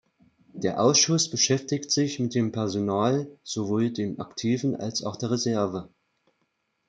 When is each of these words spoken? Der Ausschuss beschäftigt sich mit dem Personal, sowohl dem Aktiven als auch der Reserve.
Der 0.53 0.79
Ausschuss 0.81 1.29
beschäftigt 1.29 1.91
sich 1.91 2.19
mit 2.19 2.33
dem 2.33 2.51
Personal, 2.51 3.27
sowohl 3.43 3.91
dem 3.91 4.19
Aktiven 4.19 4.75
als 4.75 5.03
auch 5.03 5.15
der 5.15 5.29
Reserve. 5.29 5.89